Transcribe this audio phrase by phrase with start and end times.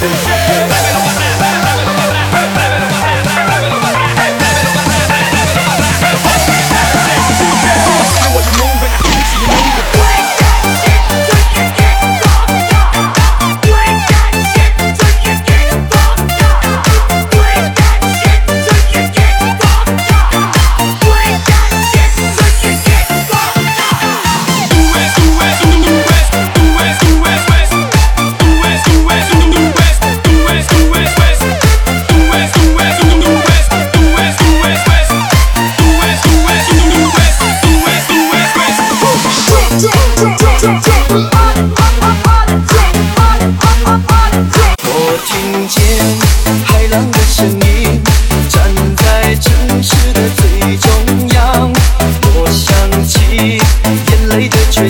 [0.00, 0.37] Yeah.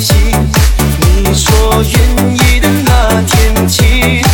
[0.01, 4.28] 你说愿意的那天起。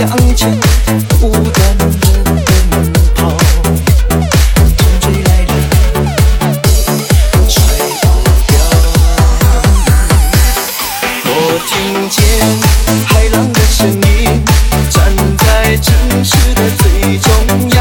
[0.00, 0.58] 向前，
[1.20, 2.10] 孤单的奔
[3.14, 3.28] 跑，
[4.08, 5.52] 风吹来了，
[7.46, 7.52] 吹
[8.00, 8.08] 不
[8.46, 8.50] 掉。
[11.26, 11.28] 我
[11.68, 11.70] 听
[12.08, 12.16] 见
[13.06, 14.42] 海浪的声音，
[14.88, 14.96] 站
[15.36, 15.92] 在城
[16.24, 17.30] 市的最中
[17.72, 17.78] 央。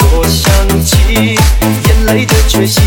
[0.00, 0.48] 我想
[0.82, 1.38] 起
[1.84, 2.82] 眼泪的决心。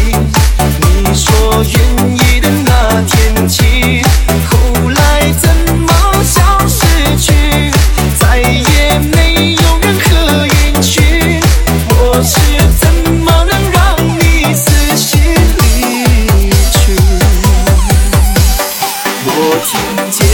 [19.69, 19.77] 听
[20.09, 20.25] 见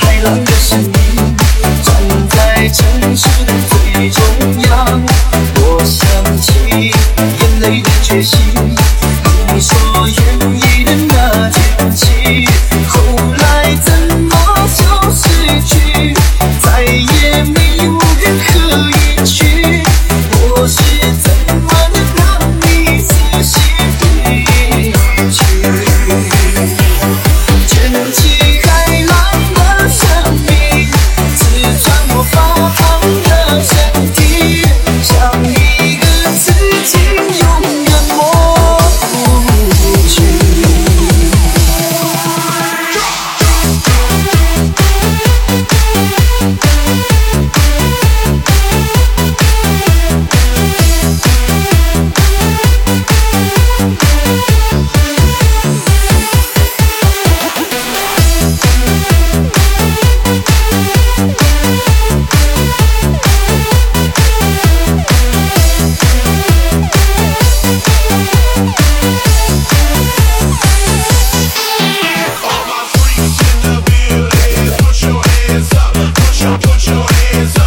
[0.00, 0.90] 海浪的声音，
[1.84, 1.94] 站
[2.28, 4.20] 在城市的最中
[4.64, 5.00] 央。
[5.60, 6.02] 我想
[6.40, 8.36] 起眼泪的决心。
[76.68, 77.57] put your hands